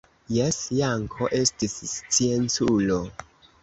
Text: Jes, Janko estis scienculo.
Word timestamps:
Jes, 0.35 0.57
Janko 0.79 1.29
estis 1.43 1.79
scienculo. 1.93 3.03